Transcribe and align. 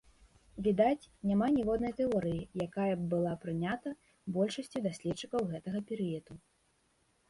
Відаць, 0.67 1.09
няма 1.31 1.49
ніводнай 1.57 1.93
тэорыі, 1.99 2.41
якая 2.67 2.89
б 2.97 3.01
была 3.13 3.37
прыняты 3.47 3.95
большасцю 4.41 4.87
даследчыкаў 4.89 5.41
гэтага 5.57 5.89
перыяду. 5.91 6.33